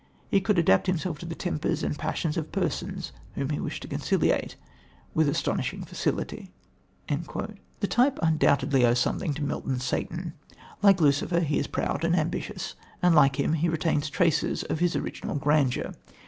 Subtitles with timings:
[0.31, 3.87] he could adapt himself to the tempers and passions of persons, whom he wished to
[3.87, 4.55] conciliate,
[5.13, 6.49] with astonishing facility."
[7.07, 10.33] The type undoubtedly owes something to Milton's Satan.
[10.81, 14.95] Like Lucifer, he is proud and ambitious, and like him he retains traces of his
[14.95, 15.93] original grandeur.